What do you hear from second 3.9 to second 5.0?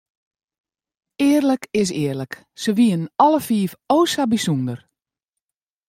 o sa bysûnder.